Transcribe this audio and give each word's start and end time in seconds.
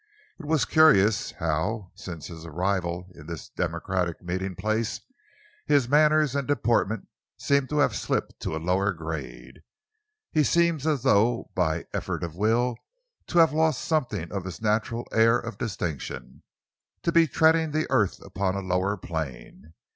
It 0.39 0.47
was 0.47 0.65
curious 0.65 1.29
how, 1.33 1.91
since 1.93 2.25
his 2.25 2.43
arrival 2.43 3.11
in 3.13 3.27
this 3.27 3.49
democratic 3.49 4.19
meeting 4.23 4.55
place, 4.55 4.99
his 5.67 5.87
manners 5.87 6.33
and 6.33 6.47
deportment 6.47 7.07
seemed 7.37 7.69
to 7.69 7.77
have 7.77 7.95
slipped 7.95 8.39
to 8.39 8.55
a 8.55 8.57
lower 8.57 8.93
grade. 8.93 9.61
He 10.31 10.43
seemed 10.43 10.87
as 10.87 11.03
though 11.03 11.51
by 11.53 11.75
an 11.81 11.85
effort 11.93 12.23
of 12.23 12.35
will 12.35 12.77
to 13.27 13.37
have 13.37 13.53
lost 13.53 13.85
something 13.85 14.31
of 14.31 14.43
his 14.45 14.59
natural 14.59 15.07
air 15.11 15.37
of 15.37 15.59
distinction, 15.59 16.41
to 17.03 17.11
be 17.11 17.27
treading 17.27 17.69
the 17.69 17.85
earth 17.91 18.19
upon 18.25 18.55
a 18.55 18.61
lower 18.63 18.97
plane. 18.97 19.75